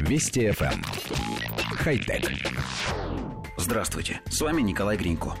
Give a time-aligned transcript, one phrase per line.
[0.00, 0.72] Вести FM.
[0.72, 0.82] Эм.
[1.76, 2.30] Хай-тек.
[3.56, 5.34] Здравствуйте, с вами Николай Гринько.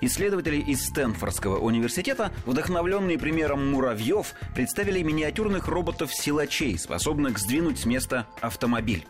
[0.00, 9.06] Исследователи из Стэнфордского университета, вдохновленные примером муравьев, представили миниатюрных роботов-силачей, способных сдвинуть с места автомобиль.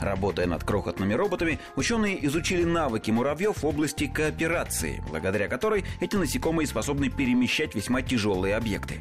[0.00, 6.66] Работая над крохотными роботами, ученые изучили навыки муравьев в области кооперации, благодаря которой эти насекомые
[6.66, 9.00] способны перемещать весьма тяжелые объекты.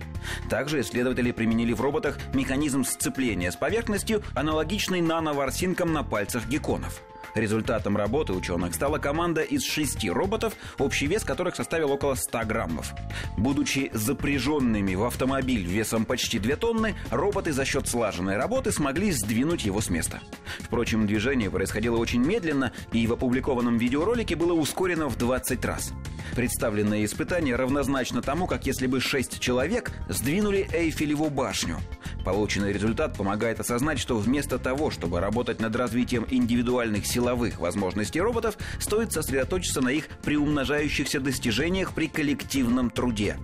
[0.49, 7.01] Также исследователи применили в роботах механизм сцепления с поверхностью, аналогичный нановорсинкам на пальцах гекконов.
[7.35, 12.93] Результатом работы ученых стала команда из шести роботов, общий вес которых составил около 100 граммов.
[13.37, 19.65] Будучи запряженными в автомобиль весом почти 2 тонны, роботы за счет слаженной работы смогли сдвинуть
[19.65, 20.19] его с места.
[20.59, 25.93] Впрочем, движение происходило очень медленно и в опубликованном видеоролике было ускорено в 20 раз.
[26.35, 31.77] Представленное испытание равнозначно тому, как если бы шесть человек сдвинули Эйфелеву башню.
[32.23, 38.57] Полученный результат помогает осознать, что вместо того, чтобы работать над развитием индивидуальных силовых возможностей роботов,
[38.79, 43.37] стоит сосредоточиться на их приумножающихся достижениях при коллективном труде.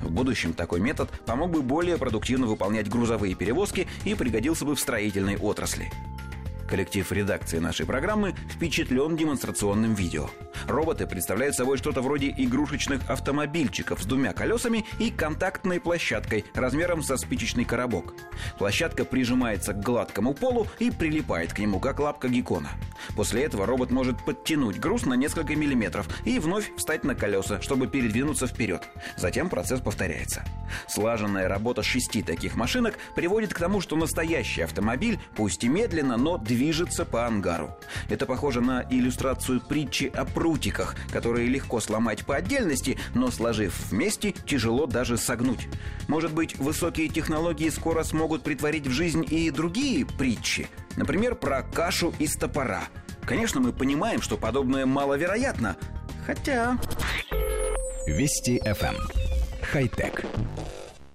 [0.00, 4.80] В будущем такой метод помог бы более продуктивно выполнять грузовые перевозки и пригодился бы в
[4.80, 5.90] строительной отрасли.
[6.68, 10.28] Коллектив редакции нашей программы впечатлен демонстрационным видео.
[10.66, 17.16] Роботы представляют собой что-то вроде игрушечных автомобильчиков с двумя колесами и контактной площадкой размером со
[17.16, 18.14] спичечный коробок.
[18.58, 22.70] Площадка прижимается к гладкому полу и прилипает к нему, как лапка геккона.
[23.14, 27.86] После этого робот может подтянуть груз на несколько миллиметров и вновь встать на колеса, чтобы
[27.86, 28.82] передвинуться вперед.
[29.16, 30.44] Затем процесс повторяется.
[30.88, 36.38] Слаженная работа шести таких машинок приводит к тому, что настоящий автомобиль, пусть и медленно, но
[36.54, 37.76] движется по ангару.
[38.08, 44.32] Это похоже на иллюстрацию притчи о прутиках, которые легко сломать по отдельности, но сложив вместе,
[44.46, 45.66] тяжело даже согнуть.
[46.06, 50.68] Может быть, высокие технологии скоро смогут притворить в жизнь и другие притчи?
[50.96, 52.84] Например, про кашу из топора.
[53.26, 55.76] Конечно, мы понимаем, что подобное маловероятно,
[56.24, 56.78] хотя...
[58.06, 58.94] Вести FM.
[58.94, 58.96] Эм.
[59.62, 60.24] Хай-тек.